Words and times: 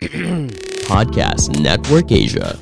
Podcast 0.88 1.52
Network 1.60 2.08
Asia. 2.08 2.56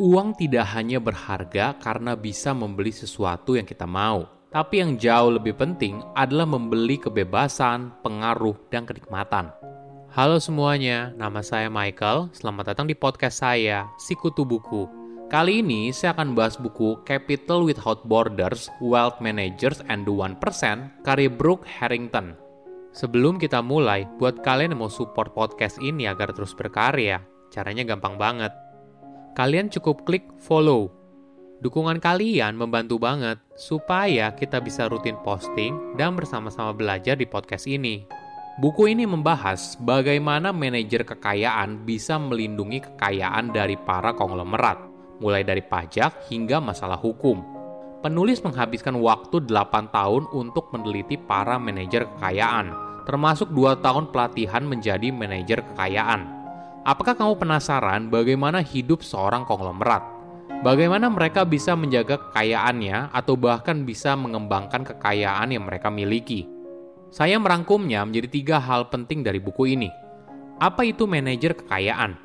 Uang 0.00 0.32
tidak 0.40 0.64
hanya 0.72 0.96
berharga 0.96 1.76
karena 1.76 2.16
bisa 2.16 2.56
membeli 2.56 2.88
sesuatu 2.88 3.52
yang 3.52 3.68
kita 3.68 3.84
mau, 3.84 4.24
tapi 4.48 4.80
yang 4.80 4.96
jauh 4.96 5.36
lebih 5.36 5.60
penting 5.60 6.00
adalah 6.16 6.48
membeli 6.48 6.96
kebebasan, 6.96 8.00
pengaruh, 8.00 8.56
dan 8.72 8.88
kenikmatan. 8.88 9.52
Halo 10.08 10.40
semuanya, 10.40 11.12
nama 11.20 11.44
saya 11.44 11.68
Michael. 11.68 12.32
Selamat 12.32 12.72
datang 12.72 12.88
di 12.88 12.96
podcast 12.96 13.44
saya, 13.44 13.92
Sikutu 14.00 14.48
Buku. 14.48 14.99
Kali 15.30 15.62
ini 15.62 15.94
saya 15.94 16.10
akan 16.18 16.34
bahas 16.34 16.58
buku 16.58 16.98
Capital 17.06 17.62
Without 17.62 18.02
Borders, 18.02 18.66
Wealth 18.82 19.22
Managers 19.22 19.78
and 19.86 20.02
the 20.02 20.10
1% 20.10 20.42
karya 21.06 21.30
Brooke 21.30 21.62
Harrington. 21.62 22.34
Sebelum 22.90 23.38
kita 23.38 23.62
mulai, 23.62 24.10
buat 24.18 24.42
kalian 24.42 24.74
yang 24.74 24.82
mau 24.82 24.90
support 24.90 25.30
podcast 25.30 25.78
ini 25.78 26.10
agar 26.10 26.34
terus 26.34 26.50
berkarya, 26.50 27.22
caranya 27.54 27.86
gampang 27.86 28.18
banget 28.18 28.50
kalian 29.34 29.70
cukup 29.70 30.02
klik 30.04 30.26
follow. 30.42 30.90
Dukungan 31.60 32.00
kalian 32.00 32.56
membantu 32.56 32.96
banget 32.96 33.36
supaya 33.52 34.32
kita 34.32 34.64
bisa 34.64 34.88
rutin 34.88 35.16
posting 35.20 35.96
dan 36.00 36.16
bersama-sama 36.16 36.72
belajar 36.72 37.20
di 37.20 37.28
podcast 37.28 37.68
ini. 37.68 38.08
Buku 38.60 38.92
ini 38.92 39.04
membahas 39.08 39.76
bagaimana 39.80 40.52
manajer 40.52 41.04
kekayaan 41.04 41.84
bisa 41.84 42.20
melindungi 42.20 42.84
kekayaan 42.84 43.52
dari 43.52 43.76
para 43.76 44.12
konglomerat, 44.12 44.76
mulai 45.20 45.46
dari 45.46 45.62
pajak 45.62 46.26
hingga 46.32 46.58
masalah 46.58 46.96
hukum. 46.96 47.44
Penulis 48.00 48.40
menghabiskan 48.40 48.96
waktu 48.96 49.44
8 49.44 49.92
tahun 49.92 50.26
untuk 50.32 50.72
meneliti 50.72 51.20
para 51.20 51.60
manajer 51.60 52.08
kekayaan, 52.16 52.72
termasuk 53.04 53.52
2 53.52 53.78
tahun 53.84 54.08
pelatihan 54.08 54.64
menjadi 54.64 55.12
manajer 55.12 55.60
kekayaan 55.60 56.40
Apakah 56.80 57.12
kamu 57.12 57.36
penasaran 57.36 58.08
bagaimana 58.08 58.64
hidup 58.64 59.04
seorang 59.04 59.44
konglomerat? 59.44 60.00
Bagaimana 60.64 61.12
mereka 61.12 61.44
bisa 61.44 61.76
menjaga 61.76 62.16
kekayaannya 62.16 63.12
atau 63.12 63.36
bahkan 63.36 63.84
bisa 63.84 64.16
mengembangkan 64.16 64.88
kekayaan 64.88 65.52
yang 65.52 65.68
mereka 65.68 65.92
miliki? 65.92 66.48
Saya 67.12 67.36
merangkumnya 67.36 68.00
menjadi 68.08 68.28
tiga 68.32 68.56
hal 68.56 68.88
penting 68.88 69.20
dari 69.20 69.36
buku 69.36 69.76
ini. 69.76 69.92
Apa 70.56 70.88
itu 70.88 71.04
manajer 71.04 71.52
kekayaan? 71.52 72.16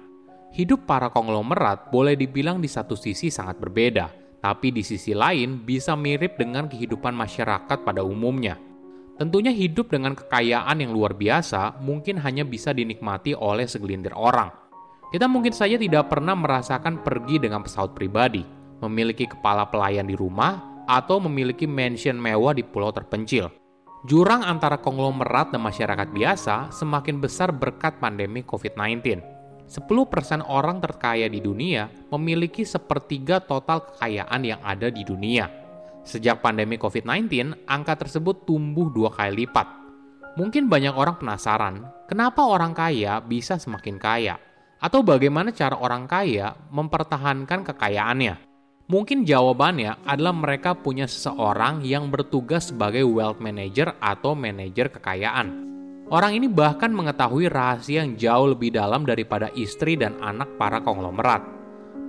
Hidup 0.56 0.88
para 0.88 1.12
konglomerat 1.12 1.92
boleh 1.92 2.16
dibilang 2.16 2.64
di 2.64 2.72
satu 2.72 2.96
sisi 2.96 3.28
sangat 3.28 3.60
berbeda, 3.60 4.08
tapi 4.40 4.72
di 4.72 4.88
sisi 4.88 5.12
lain 5.12 5.68
bisa 5.68 6.00
mirip 6.00 6.40
dengan 6.40 6.72
kehidupan 6.72 7.12
masyarakat 7.12 7.84
pada 7.84 8.00
umumnya. 8.08 8.56
Tentunya 9.20 9.52
hidup 9.52 9.92
dengan 9.92 10.16
kekayaan 10.16 10.80
yang 10.80 10.96
luar 10.96 11.12
biasa 11.12 11.84
mungkin 11.84 12.24
hanya 12.24 12.48
bisa 12.48 12.72
dinikmati 12.72 13.36
oleh 13.36 13.68
segelintir 13.68 14.16
orang. 14.16 14.48
Kita 15.12 15.28
mungkin 15.28 15.52
saja 15.52 15.76
tidak 15.76 16.08
pernah 16.08 16.40
merasakan 16.40 17.04
pergi 17.04 17.36
dengan 17.36 17.60
pesawat 17.60 17.92
pribadi, 17.92 18.48
memiliki 18.80 19.28
kepala 19.28 19.68
pelayan 19.68 20.08
di 20.08 20.16
rumah, 20.16 20.88
atau 20.88 21.20
memiliki 21.20 21.68
mansion 21.68 22.16
mewah 22.16 22.56
di 22.56 22.64
pulau 22.64 22.96
terpencil. 22.96 23.52
Jurang 24.08 24.40
antara 24.40 24.80
konglomerat 24.80 25.52
dan 25.52 25.68
masyarakat 25.68 26.16
biasa 26.16 26.72
semakin 26.72 27.20
besar 27.20 27.52
berkat 27.52 28.00
pandemi 28.00 28.40
COVID-19. 28.40 29.35
10% 29.66 30.46
orang 30.46 30.78
terkaya 30.78 31.26
di 31.26 31.42
dunia 31.42 31.90
memiliki 32.14 32.62
sepertiga 32.62 33.42
total 33.42 33.82
kekayaan 33.82 34.42
yang 34.46 34.62
ada 34.62 34.94
di 34.94 35.02
dunia. 35.02 35.50
Sejak 36.06 36.46
pandemi 36.46 36.78
COVID-19, 36.78 37.66
angka 37.66 38.06
tersebut 38.06 38.46
tumbuh 38.46 38.94
dua 38.94 39.10
kali 39.10 39.46
lipat. 39.46 39.66
Mungkin 40.38 40.70
banyak 40.70 40.94
orang 40.94 41.18
penasaran, 41.18 41.82
kenapa 42.06 42.46
orang 42.46 42.78
kaya 42.78 43.18
bisa 43.26 43.58
semakin 43.58 43.98
kaya? 43.98 44.38
Atau 44.78 45.02
bagaimana 45.02 45.50
cara 45.50 45.74
orang 45.82 46.06
kaya 46.06 46.54
mempertahankan 46.70 47.66
kekayaannya? 47.66 48.38
Mungkin 48.86 49.26
jawabannya 49.26 50.06
adalah 50.06 50.36
mereka 50.38 50.78
punya 50.78 51.10
seseorang 51.10 51.82
yang 51.82 52.14
bertugas 52.14 52.70
sebagai 52.70 53.02
wealth 53.02 53.42
manager 53.42 53.98
atau 53.98 54.38
manajer 54.38 54.94
kekayaan. 54.94 55.75
Orang 56.06 56.38
ini 56.38 56.46
bahkan 56.46 56.94
mengetahui 56.94 57.50
rahasia 57.50 58.06
yang 58.06 58.14
jauh 58.14 58.54
lebih 58.54 58.70
dalam 58.70 59.10
daripada 59.10 59.50
istri 59.58 59.98
dan 59.98 60.14
anak 60.22 60.54
para 60.62 60.78
konglomerat. 60.86 61.42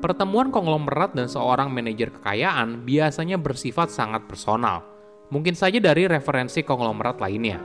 Pertemuan 0.05 0.53
konglomerat 0.53 1.17
dan 1.17 1.33
seorang 1.33 1.73
manajer 1.73 2.13
kekayaan 2.13 2.85
biasanya 2.85 3.41
bersifat 3.41 3.89
sangat 3.89 4.29
personal, 4.29 4.85
mungkin 5.33 5.57
saja 5.57 5.81
dari 5.81 6.05
referensi 6.05 6.61
konglomerat 6.61 7.17
lainnya. 7.25 7.57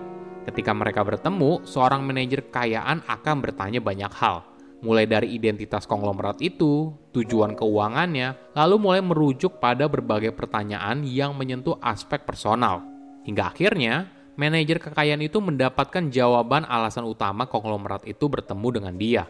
Ketika 0.47 0.71
mereka 0.71 1.03
bertemu, 1.03 1.67
seorang 1.67 1.99
manajer 2.07 2.47
kekayaan 2.47 3.03
akan 3.11 3.35
bertanya 3.43 3.83
banyak 3.83 4.09
hal, 4.15 4.47
mulai 4.79 5.03
dari 5.03 5.35
identitas 5.35 5.83
konglomerat 5.83 6.39
itu, 6.39 6.95
tujuan 7.11 7.59
keuangannya, 7.59 8.55
lalu 8.55 8.75
mulai 8.79 9.03
merujuk 9.03 9.59
pada 9.59 9.91
berbagai 9.91 10.31
pertanyaan 10.31 11.03
yang 11.03 11.35
menyentuh 11.35 11.75
aspek 11.83 12.23
personal. 12.23 12.79
Hingga 13.27 13.51
akhirnya, 13.51 14.20
manajer 14.39 14.79
kekayaan 14.79 15.23
itu 15.23 15.39
mendapatkan 15.43 16.07
jawaban 16.11 16.63
alasan 16.67 17.03
utama 17.07 17.47
konglomerat 17.47 18.07
itu 18.07 18.27
bertemu 18.31 18.67
dengan 18.71 18.95
dia. 18.95 19.23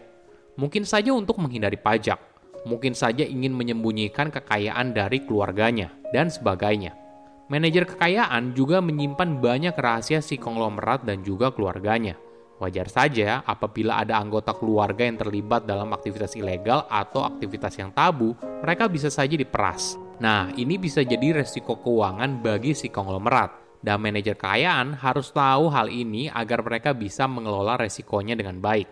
Mungkin 0.60 0.84
saja 0.84 1.16
untuk 1.16 1.40
menghindari 1.40 1.80
pajak, 1.80 2.20
mungkin 2.68 2.94
saja 2.94 3.26
ingin 3.26 3.56
menyembunyikan 3.56 4.30
kekayaan 4.30 4.94
dari 4.94 5.24
keluarganya, 5.24 5.90
dan 6.12 6.28
sebagainya. 6.30 6.94
Manajer 7.52 7.84
kekayaan 7.84 8.56
juga 8.56 8.80
menyimpan 8.80 9.44
banyak 9.44 9.76
rahasia 9.76 10.24
si 10.24 10.40
konglomerat 10.40 11.04
dan 11.04 11.20
juga 11.20 11.52
keluarganya. 11.52 12.16
Wajar 12.62 12.88
saja 12.88 13.42
apabila 13.42 13.98
ada 13.98 14.22
anggota 14.22 14.54
keluarga 14.54 15.02
yang 15.02 15.18
terlibat 15.18 15.66
dalam 15.66 15.90
aktivitas 15.98 16.38
ilegal 16.38 16.86
atau 16.88 17.26
aktivitas 17.26 17.74
yang 17.82 17.90
tabu, 17.90 18.38
mereka 18.62 18.86
bisa 18.86 19.10
saja 19.10 19.34
diperas. 19.34 19.98
Nah, 20.22 20.54
ini 20.54 20.78
bisa 20.78 21.02
jadi 21.02 21.42
resiko 21.42 21.82
keuangan 21.82 22.38
bagi 22.40 22.78
si 22.78 22.94
konglomerat, 22.94 23.61
dan 23.82 23.98
manajer 23.98 24.38
kekayaan 24.38 24.94
harus 25.02 25.34
tahu 25.34 25.74
hal 25.74 25.90
ini 25.90 26.30
agar 26.30 26.62
mereka 26.62 26.94
bisa 26.94 27.26
mengelola 27.26 27.82
resikonya 27.82 28.38
dengan 28.38 28.62
baik. 28.62 28.86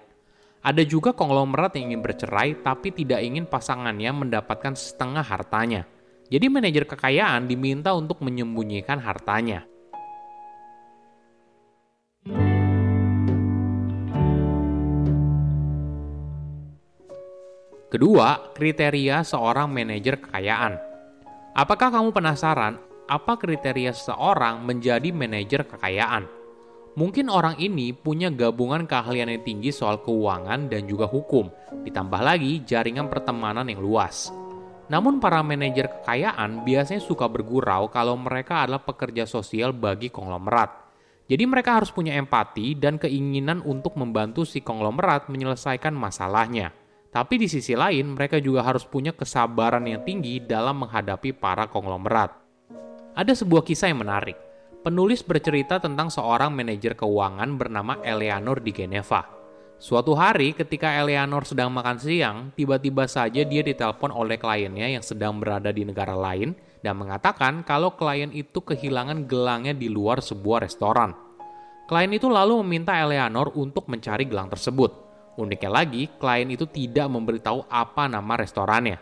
Ada 0.59 0.83
juga 0.83 1.15
konglomerat 1.15 1.77
yang 1.77 1.93
ingin 1.93 2.03
bercerai 2.03 2.59
tapi 2.59 2.91
tidak 2.91 3.23
ingin 3.23 3.47
pasangannya 3.47 4.11
mendapatkan 4.11 4.75
setengah 4.75 5.23
hartanya. 5.23 5.85
Jadi 6.29 6.45
manajer 6.51 6.83
kekayaan 6.89 7.47
diminta 7.47 7.95
untuk 7.95 8.19
menyembunyikan 8.25 8.99
hartanya. 8.99 9.65
Kedua, 17.89 18.53
kriteria 18.53 19.25
seorang 19.25 19.65
manajer 19.73 20.21
kekayaan. 20.21 20.77
Apakah 21.57 21.89
kamu 21.89 22.13
penasaran 22.13 22.88
apa 23.09 23.41
kriteria 23.41 23.89
seseorang 23.89 24.61
menjadi 24.61 25.09
manajer 25.09 25.65
kekayaan? 25.65 26.29
Mungkin 26.93 27.25
orang 27.33 27.57
ini 27.57 27.89
punya 27.89 28.29
gabungan 28.29 28.85
keahlian 28.85 29.33
yang 29.33 29.41
tinggi 29.41 29.73
soal 29.73 30.05
keuangan 30.05 30.69
dan 30.69 30.85
juga 30.85 31.09
hukum, 31.09 31.49
ditambah 31.81 32.21
lagi 32.21 32.61
jaringan 32.61 33.09
pertemanan 33.09 33.65
yang 33.65 33.81
luas. 33.81 34.29
Namun 34.89 35.21
para 35.21 35.41
manajer 35.41 35.89
kekayaan 35.89 36.65
biasanya 36.65 37.01
suka 37.01 37.29
bergurau 37.29 37.89
kalau 37.89 38.17
mereka 38.17 38.65
adalah 38.65 38.81
pekerja 38.81 39.25
sosial 39.29 39.73
bagi 39.73 40.09
konglomerat. 40.09 40.69
Jadi 41.29 41.45
mereka 41.45 41.77
harus 41.77 41.93
punya 41.93 42.17
empati 42.17 42.73
dan 42.73 42.97
keinginan 42.97 43.61
untuk 43.61 43.93
membantu 43.97 44.49
si 44.49 44.65
konglomerat 44.65 45.29
menyelesaikan 45.29 45.93
masalahnya. 45.93 46.73
Tapi 47.09 47.41
di 47.41 47.45
sisi 47.49 47.77
lain, 47.77 48.17
mereka 48.17 48.41
juga 48.41 48.65
harus 48.65 48.85
punya 48.85 49.13
kesabaran 49.13 49.85
yang 49.85 50.01
tinggi 50.05 50.41
dalam 50.41 50.85
menghadapi 50.85 51.37
para 51.37 51.69
konglomerat. 51.69 52.38
Ada 53.17 53.33
sebuah 53.33 53.65
kisah 53.65 53.89
yang 53.89 54.05
menarik 54.05 54.49
penulis 54.79 55.19
bercerita 55.27 55.75
tentang 55.77 56.07
seorang 56.07 56.55
manajer 56.55 56.95
keuangan 56.95 57.59
bernama 57.59 57.99
Eleanor 57.99 58.63
di 58.63 58.71
Geneva. 58.71 59.27
Suatu 59.79 60.11
hari 60.15 60.51
ketika 60.55 60.91
Eleanor 60.91 61.47
sedang 61.47 61.71
makan 61.71 61.99
siang, 61.99 62.37
tiba-tiba 62.55 63.07
saja 63.07 63.43
dia 63.43 63.63
ditelepon 63.63 64.11
oleh 64.11 64.35
kliennya 64.35 64.99
yang 64.99 65.03
sedang 65.03 65.39
berada 65.39 65.71
di 65.71 65.87
negara 65.87 66.15
lain 66.15 66.55
dan 66.83 66.99
mengatakan 66.99 67.63
kalau 67.63 67.95
klien 67.95 68.31
itu 68.31 68.59
kehilangan 68.59 69.27
gelangnya 69.27 69.71
di 69.75 69.87
luar 69.87 70.19
sebuah 70.19 70.67
restoran. 70.67 71.15
Klien 71.87 72.11
itu 72.11 72.27
lalu 72.27 72.59
meminta 72.63 72.95
Eleanor 72.95 73.55
untuk 73.55 73.87
mencari 73.87 74.27
gelang 74.27 74.51
tersebut. 74.51 74.91
Uniknya 75.39 75.71
lagi, 75.71 76.11
klien 76.19 76.51
itu 76.51 76.67
tidak 76.67 77.07
memberitahu 77.07 77.67
apa 77.71 78.11
nama 78.11 78.35
restorannya. 78.35 78.99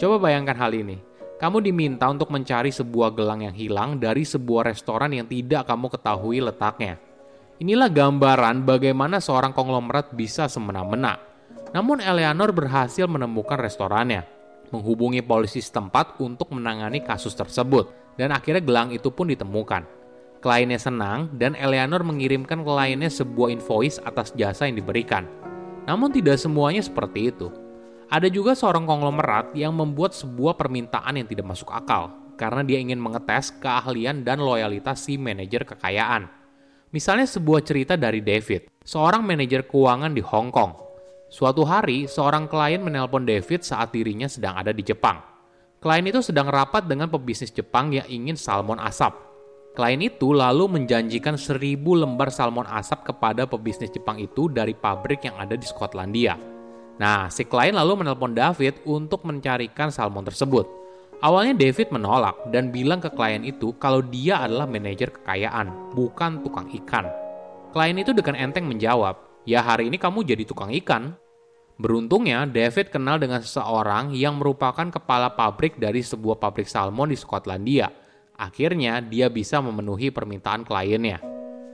Coba 0.00 0.16
bayangkan 0.16 0.56
hal 0.56 0.72
ini 0.72 0.96
kamu 1.44 1.60
diminta 1.60 2.08
untuk 2.08 2.32
mencari 2.32 2.72
sebuah 2.72 3.12
gelang 3.12 3.44
yang 3.44 3.52
hilang 3.52 4.00
dari 4.00 4.24
sebuah 4.24 4.72
restoran 4.72 5.12
yang 5.12 5.28
tidak 5.28 5.68
kamu 5.68 5.92
ketahui 5.92 6.40
letaknya. 6.40 6.96
Inilah 7.60 7.92
gambaran 7.92 8.64
bagaimana 8.64 9.20
seorang 9.20 9.52
konglomerat 9.52 10.16
bisa 10.16 10.48
semena-mena. 10.48 11.20
Namun 11.76 12.00
Eleanor 12.00 12.48
berhasil 12.48 13.04
menemukan 13.04 13.60
restorannya, 13.60 14.24
menghubungi 14.72 15.20
polisi 15.20 15.60
setempat 15.60 16.16
untuk 16.24 16.48
menangani 16.48 17.04
kasus 17.04 17.36
tersebut, 17.36 17.92
dan 18.16 18.32
akhirnya 18.32 18.64
gelang 18.64 18.88
itu 18.96 19.12
pun 19.12 19.28
ditemukan. 19.28 19.84
Kliennya 20.40 20.80
senang 20.80 21.28
dan 21.36 21.52
Eleanor 21.60 22.08
mengirimkan 22.08 22.64
kliennya 22.64 23.12
sebuah 23.12 23.52
invoice 23.52 24.00
atas 24.00 24.32
jasa 24.32 24.64
yang 24.64 24.80
diberikan. 24.80 25.28
Namun 25.84 26.08
tidak 26.08 26.40
semuanya 26.40 26.80
seperti 26.80 27.28
itu. 27.28 27.52
Ada 28.12 28.28
juga 28.28 28.52
seorang 28.52 28.84
konglomerat 28.84 29.56
yang 29.56 29.72
membuat 29.72 30.12
sebuah 30.12 30.60
permintaan 30.60 31.16
yang 31.16 31.28
tidak 31.28 31.48
masuk 31.48 31.72
akal 31.72 32.24
karena 32.34 32.66
dia 32.66 32.82
ingin 32.82 32.98
mengetes 32.98 33.54
keahlian 33.62 34.26
dan 34.26 34.42
loyalitas 34.42 35.06
si 35.06 35.16
manajer 35.16 35.64
kekayaan. 35.64 36.28
Misalnya 36.94 37.26
sebuah 37.26 37.66
cerita 37.66 37.94
dari 37.98 38.22
David, 38.22 38.70
seorang 38.86 39.26
manajer 39.26 39.66
keuangan 39.66 40.14
di 40.14 40.22
Hong 40.22 40.54
Kong. 40.54 40.72
Suatu 41.26 41.66
hari, 41.66 42.06
seorang 42.06 42.46
klien 42.46 42.78
menelpon 42.78 43.26
David 43.26 43.66
saat 43.66 43.90
dirinya 43.90 44.30
sedang 44.30 44.54
ada 44.54 44.70
di 44.70 44.86
Jepang. 44.86 45.18
Klien 45.82 46.06
itu 46.06 46.22
sedang 46.22 46.46
rapat 46.46 46.86
dengan 46.86 47.10
pebisnis 47.10 47.50
Jepang 47.50 47.90
yang 47.90 48.06
ingin 48.06 48.38
salmon 48.38 48.78
asap. 48.78 49.10
Klien 49.74 49.98
itu 50.06 50.30
lalu 50.30 50.70
menjanjikan 50.70 51.34
seribu 51.34 51.98
lembar 51.98 52.30
salmon 52.30 52.62
asap 52.70 53.10
kepada 53.10 53.42
pebisnis 53.50 53.90
Jepang 53.90 54.22
itu 54.22 54.46
dari 54.46 54.70
pabrik 54.78 55.26
yang 55.26 55.34
ada 55.34 55.58
di 55.58 55.66
Skotlandia. 55.66 56.53
Nah, 57.00 57.26
si 57.30 57.42
klien 57.42 57.74
lalu 57.74 58.02
menelpon 58.04 58.32
David 58.32 58.82
untuk 58.86 59.26
mencarikan 59.26 59.90
salmon 59.90 60.22
tersebut. 60.22 60.66
Awalnya 61.24 61.56
David 61.56 61.90
menolak 61.90 62.36
dan 62.52 62.68
bilang 62.68 63.00
ke 63.00 63.08
klien 63.10 63.42
itu 63.42 63.72
kalau 63.80 64.04
dia 64.04 64.44
adalah 64.44 64.68
manajer 64.68 65.10
kekayaan, 65.10 65.96
bukan 65.96 66.44
tukang 66.44 66.68
ikan. 66.84 67.08
Klien 67.74 67.98
itu 67.98 68.14
dengan 68.14 68.38
enteng 68.38 68.68
menjawab, 68.68 69.44
ya 69.48 69.64
hari 69.64 69.90
ini 69.90 69.98
kamu 69.98 70.22
jadi 70.22 70.44
tukang 70.46 70.70
ikan. 70.84 71.16
Beruntungnya, 71.74 72.46
David 72.46 72.94
kenal 72.94 73.18
dengan 73.18 73.42
seseorang 73.42 74.14
yang 74.14 74.38
merupakan 74.38 74.86
kepala 74.94 75.34
pabrik 75.34 75.74
dari 75.80 76.06
sebuah 76.06 76.38
pabrik 76.38 76.70
salmon 76.70 77.10
di 77.10 77.18
Skotlandia– 77.18 77.90
Akhirnya, 78.34 78.98
dia 78.98 79.30
bisa 79.30 79.62
memenuhi 79.62 80.10
permintaan 80.10 80.66
kliennya. 80.66 81.22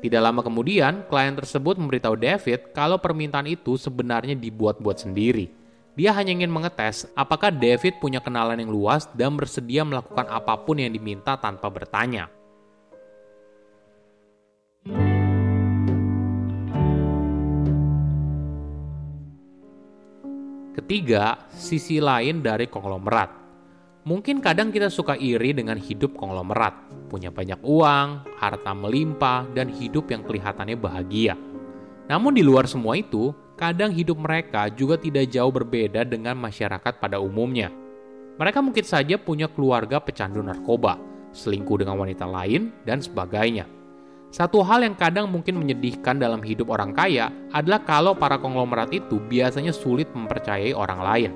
Tidak 0.01 0.17
lama 0.17 0.41
kemudian, 0.41 1.05
klien 1.13 1.37
tersebut 1.37 1.77
memberitahu 1.77 2.17
David 2.17 2.73
kalau 2.73 2.97
permintaan 2.97 3.45
itu 3.45 3.77
sebenarnya 3.77 4.33
dibuat-buat 4.33 5.05
sendiri. 5.05 5.53
Dia 5.93 6.17
hanya 6.17 6.33
ingin 6.33 6.49
mengetes 6.49 7.05
apakah 7.13 7.53
David 7.53 8.01
punya 8.01 8.25
kenalan 8.25 8.57
yang 8.57 8.73
luas 8.73 9.05
dan 9.13 9.37
bersedia 9.37 9.85
melakukan 9.85 10.25
apa 10.33 10.57
pun 10.65 10.81
yang 10.81 10.89
diminta 10.89 11.37
tanpa 11.37 11.69
bertanya. 11.69 12.33
Ketiga, 20.73 21.45
sisi 21.53 22.01
lain 22.01 22.41
dari 22.41 22.65
konglomerat. 22.65 23.40
Mungkin 24.01 24.41
kadang 24.41 24.73
kita 24.73 24.89
suka 24.89 25.13
iri 25.13 25.53
dengan 25.53 25.77
hidup 25.77 26.17
konglomerat, 26.17 26.73
punya 27.13 27.29
banyak 27.29 27.61
uang, 27.61 28.25
harta 28.41 28.73
melimpah, 28.73 29.45
dan 29.53 29.69
hidup 29.69 30.09
yang 30.09 30.25
kelihatannya 30.25 30.73
bahagia. 30.81 31.37
Namun 32.09 32.33
di 32.33 32.41
luar 32.41 32.65
semua 32.65 32.97
itu, 32.97 33.37
kadang 33.61 33.93
hidup 33.93 34.17
mereka 34.17 34.73
juga 34.73 34.97
tidak 34.97 35.29
jauh 35.29 35.53
berbeda 35.53 36.09
dengan 36.09 36.33
masyarakat 36.41 36.97
pada 36.97 37.21
umumnya. 37.21 37.69
Mereka 38.41 38.65
mungkin 38.65 38.89
saja 38.89 39.21
punya 39.21 39.53
keluarga 39.53 40.01
pecandu 40.01 40.41
narkoba, 40.41 40.97
selingkuh 41.37 41.85
dengan 41.85 42.01
wanita 42.01 42.25
lain, 42.25 42.73
dan 42.89 43.05
sebagainya. 43.05 43.69
Satu 44.33 44.65
hal 44.65 44.81
yang 44.81 44.97
kadang 44.97 45.29
mungkin 45.29 45.61
menyedihkan 45.61 46.17
dalam 46.17 46.41
hidup 46.41 46.73
orang 46.73 46.97
kaya 46.97 47.29
adalah 47.53 47.85
kalau 47.85 48.17
para 48.17 48.41
konglomerat 48.41 48.97
itu 48.97 49.21
biasanya 49.21 49.77
sulit 49.77 50.09
mempercayai 50.17 50.73
orang 50.73 51.01
lain. 51.05 51.31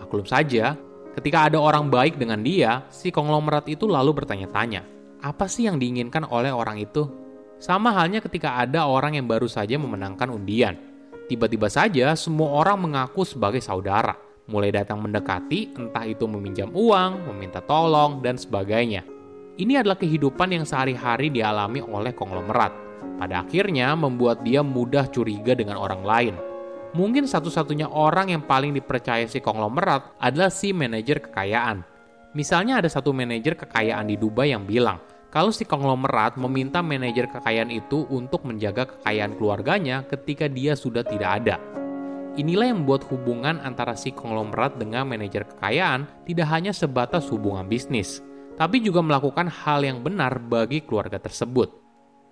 Maklum 0.00 0.24
saja, 0.24 0.78
Ketika 1.16 1.48
ada 1.48 1.56
orang 1.56 1.88
baik 1.88 2.20
dengan 2.20 2.44
dia, 2.44 2.84
si 2.92 3.08
konglomerat 3.08 3.64
itu 3.72 3.88
lalu 3.88 4.20
bertanya-tanya, 4.20 4.84
apa 5.24 5.48
sih 5.48 5.64
yang 5.64 5.80
diinginkan 5.80 6.28
oleh 6.28 6.52
orang 6.52 6.76
itu? 6.76 7.08
Sama 7.56 7.88
halnya 7.96 8.20
ketika 8.20 8.60
ada 8.60 8.84
orang 8.84 9.16
yang 9.16 9.24
baru 9.24 9.48
saja 9.48 9.80
memenangkan 9.80 10.28
undian. 10.28 10.76
Tiba-tiba 11.24 11.72
saja 11.72 12.12
semua 12.20 12.60
orang 12.60 12.84
mengaku 12.84 13.24
sebagai 13.24 13.64
saudara, 13.64 14.12
mulai 14.44 14.68
datang 14.68 15.00
mendekati, 15.00 15.72
entah 15.80 16.04
itu 16.04 16.28
meminjam 16.28 16.68
uang, 16.76 17.32
meminta 17.32 17.64
tolong, 17.64 18.20
dan 18.20 18.36
sebagainya. 18.36 19.00
Ini 19.56 19.80
adalah 19.80 19.96
kehidupan 19.96 20.52
yang 20.52 20.68
sehari-hari 20.68 21.32
dialami 21.32 21.80
oleh 21.80 22.12
konglomerat. 22.12 22.76
Pada 23.16 23.40
akhirnya 23.40 23.96
membuat 23.96 24.44
dia 24.44 24.60
mudah 24.60 25.08
curiga 25.08 25.56
dengan 25.56 25.80
orang 25.80 26.04
lain, 26.04 26.34
mungkin 26.96 27.28
satu-satunya 27.28 27.92
orang 27.92 28.32
yang 28.32 28.40
paling 28.40 28.72
dipercaya 28.72 29.28
si 29.28 29.44
konglomerat 29.44 30.16
adalah 30.16 30.48
si 30.48 30.72
manajer 30.72 31.20
kekayaan. 31.20 31.84
Misalnya 32.32 32.80
ada 32.80 32.88
satu 32.88 33.12
manajer 33.12 33.52
kekayaan 33.60 34.08
di 34.08 34.16
Dubai 34.16 34.56
yang 34.56 34.64
bilang, 34.64 34.96
kalau 35.28 35.52
si 35.52 35.68
konglomerat 35.68 36.40
meminta 36.40 36.80
manajer 36.80 37.28
kekayaan 37.28 37.68
itu 37.68 38.08
untuk 38.08 38.48
menjaga 38.48 38.88
kekayaan 38.88 39.36
keluarganya 39.36 40.08
ketika 40.08 40.48
dia 40.48 40.72
sudah 40.72 41.04
tidak 41.04 41.44
ada. 41.44 41.56
Inilah 42.36 42.72
yang 42.72 42.84
membuat 42.84 43.04
hubungan 43.08 43.60
antara 43.64 43.96
si 43.96 44.12
konglomerat 44.12 44.76
dengan 44.80 45.08
manajer 45.08 45.44
kekayaan 45.44 46.08
tidak 46.24 46.48
hanya 46.52 46.72
sebatas 46.72 47.28
hubungan 47.32 47.68
bisnis, 47.68 48.20
tapi 48.56 48.80
juga 48.80 49.00
melakukan 49.04 49.48
hal 49.48 49.84
yang 49.84 50.00
benar 50.00 50.40
bagi 50.40 50.84
keluarga 50.84 51.16
tersebut. 51.20 51.85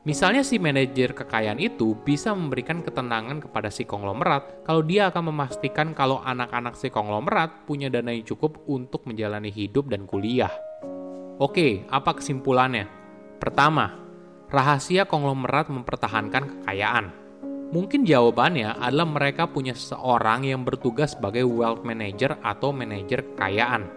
Misalnya 0.05 0.45
si 0.45 0.61
manajer 0.61 1.17
kekayaan 1.17 1.57
itu 1.57 1.97
bisa 1.97 2.37
memberikan 2.37 2.85
ketenangan 2.85 3.41
kepada 3.41 3.73
si 3.73 3.89
konglomerat 3.89 4.61
kalau 4.69 4.85
dia 4.85 5.09
akan 5.09 5.33
memastikan 5.33 5.97
kalau 5.97 6.21
anak-anak 6.21 6.77
si 6.77 6.93
konglomerat 6.93 7.65
punya 7.65 7.89
dana 7.89 8.13
yang 8.13 8.29
cukup 8.29 8.61
untuk 8.69 9.09
menjalani 9.09 9.49
hidup 9.49 9.89
dan 9.89 10.05
kuliah. 10.05 10.53
Oke, 11.41 11.89
apa 11.89 12.21
kesimpulannya? 12.21 12.85
Pertama, 13.41 13.97
rahasia 14.53 15.09
konglomerat 15.09 15.73
mempertahankan 15.73 16.61
kekayaan. 16.61 17.09
Mungkin 17.73 18.05
jawabannya 18.05 18.77
adalah 18.77 19.09
mereka 19.09 19.49
punya 19.49 19.73
seorang 19.73 20.45
yang 20.45 20.69
bertugas 20.69 21.17
sebagai 21.17 21.49
wealth 21.49 21.81
manager 21.81 22.37
atau 22.45 22.77
manajer 22.77 23.25
kekayaan. 23.25 23.89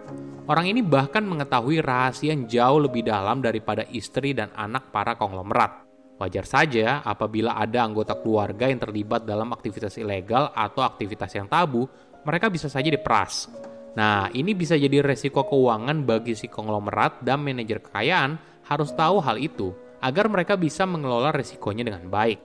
Orang 0.48 0.72
ini 0.72 0.80
bahkan 0.80 1.28
mengetahui 1.28 1.84
rahasia 1.84 2.32
yang 2.32 2.48
jauh 2.48 2.88
lebih 2.88 3.04
dalam 3.04 3.44
daripada 3.44 3.84
istri 3.92 4.32
dan 4.32 4.48
anak 4.56 4.88
para 4.88 5.12
konglomerat. 5.12 5.87
Wajar 6.18 6.44
saja 6.50 6.98
apabila 7.06 7.54
ada 7.54 7.86
anggota 7.86 8.18
keluarga 8.18 8.66
yang 8.66 8.82
terlibat 8.82 9.22
dalam 9.22 9.54
aktivitas 9.54 9.94
ilegal 10.02 10.50
atau 10.50 10.82
aktivitas 10.82 11.30
yang 11.38 11.46
tabu, 11.46 11.86
mereka 12.26 12.50
bisa 12.50 12.66
saja 12.66 12.90
diperas. 12.90 13.46
Nah, 13.94 14.26
ini 14.34 14.50
bisa 14.50 14.74
jadi 14.74 14.98
resiko 14.98 15.46
keuangan 15.46 16.02
bagi 16.02 16.34
si 16.34 16.50
konglomerat 16.50 17.22
dan 17.22 17.38
manajer 17.38 17.78
kekayaan 17.78 18.34
harus 18.66 18.90
tahu 18.98 19.22
hal 19.22 19.38
itu 19.38 19.70
agar 20.02 20.26
mereka 20.26 20.58
bisa 20.58 20.82
mengelola 20.86 21.30
resikonya 21.30 21.86
dengan 21.86 22.10
baik. 22.10 22.38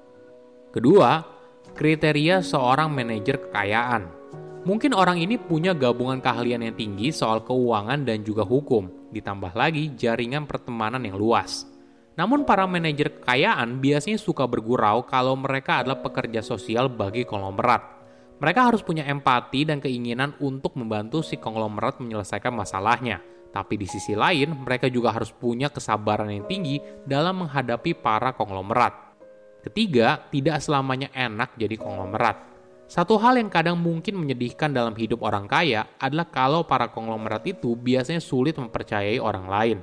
Kedua, 0.70 1.26
kriteria 1.74 2.46
seorang 2.46 2.94
manajer 2.94 3.42
kekayaan. 3.50 4.06
Mungkin 4.64 4.96
orang 4.96 5.20
ini 5.20 5.42
punya 5.42 5.76
gabungan 5.76 6.22
keahlian 6.22 6.64
yang 6.64 6.78
tinggi 6.78 7.12
soal 7.12 7.44
keuangan 7.44 8.06
dan 8.06 8.22
juga 8.22 8.46
hukum, 8.48 9.12
ditambah 9.12 9.52
lagi 9.58 9.92
jaringan 9.98 10.48
pertemanan 10.48 11.04
yang 11.04 11.20
luas. 11.20 11.73
Namun 12.14 12.46
para 12.46 12.70
manajer 12.70 13.10
kekayaan 13.22 13.82
biasanya 13.82 14.22
suka 14.22 14.46
bergurau 14.46 15.02
kalau 15.10 15.34
mereka 15.34 15.82
adalah 15.82 15.98
pekerja 15.98 16.46
sosial 16.46 16.86
bagi 16.90 17.26
konglomerat. 17.26 17.82
Mereka 18.38 18.60
harus 18.70 18.86
punya 18.86 19.08
empati 19.08 19.66
dan 19.66 19.82
keinginan 19.82 20.38
untuk 20.38 20.78
membantu 20.78 21.26
si 21.26 21.40
konglomerat 21.40 21.98
menyelesaikan 22.04 22.54
masalahnya. 22.54 23.24
Tapi 23.54 23.78
di 23.78 23.86
sisi 23.86 24.18
lain, 24.18 24.66
mereka 24.66 24.90
juga 24.90 25.14
harus 25.14 25.30
punya 25.30 25.70
kesabaran 25.70 26.28
yang 26.28 26.50
tinggi 26.50 26.82
dalam 27.06 27.46
menghadapi 27.46 27.94
para 27.94 28.34
konglomerat. 28.34 28.94
Ketiga, 29.64 30.28
tidak 30.34 30.60
selamanya 30.60 31.08
enak 31.14 31.56
jadi 31.56 31.78
konglomerat. 31.78 32.36
Satu 32.90 33.16
hal 33.16 33.40
yang 33.40 33.48
kadang 33.48 33.80
mungkin 33.80 34.20
menyedihkan 34.20 34.76
dalam 34.76 34.94
hidup 34.94 35.24
orang 35.24 35.48
kaya 35.48 35.88
adalah 35.98 36.28
kalau 36.28 36.62
para 36.68 36.92
konglomerat 36.92 37.48
itu 37.48 37.74
biasanya 37.80 38.20
sulit 38.20 38.60
mempercayai 38.60 39.18
orang 39.24 39.48
lain. 39.48 39.80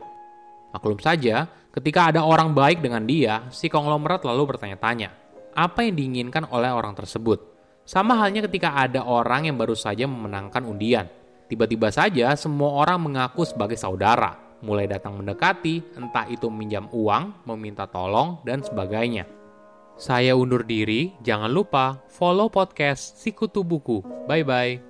Maklum 0.71 0.99
saja, 1.03 1.51
ketika 1.75 2.15
ada 2.15 2.23
orang 2.23 2.55
baik 2.55 2.79
dengan 2.83 3.03
dia, 3.03 3.47
si 3.51 3.67
konglomerat 3.67 4.23
lalu 4.23 4.55
bertanya-tanya, 4.55 5.11
apa 5.55 5.83
yang 5.83 5.99
diinginkan 5.99 6.47
oleh 6.51 6.71
orang 6.71 6.95
tersebut? 6.95 7.43
Sama 7.83 8.15
halnya 8.15 8.47
ketika 8.47 8.79
ada 8.79 9.03
orang 9.03 9.51
yang 9.51 9.59
baru 9.59 9.75
saja 9.75 10.07
memenangkan 10.07 10.63
undian. 10.63 11.11
Tiba-tiba 11.51 11.91
saja 11.91 12.31
semua 12.39 12.79
orang 12.79 13.03
mengaku 13.03 13.43
sebagai 13.43 13.75
saudara, 13.75 14.39
mulai 14.63 14.87
datang 14.87 15.19
mendekati, 15.19 15.99
entah 15.99 16.31
itu 16.31 16.47
meminjam 16.47 16.87
uang, 16.95 17.43
meminta 17.51 17.91
tolong, 17.91 18.39
dan 18.47 18.63
sebagainya. 18.63 19.27
Saya 19.99 20.39
undur 20.39 20.63
diri, 20.63 21.13
jangan 21.21 21.51
lupa 21.51 21.99
follow 22.07 22.47
podcast 22.47 23.19
Sikutu 23.19 23.67
Buku. 23.67 24.01
Bye-bye. 24.31 24.90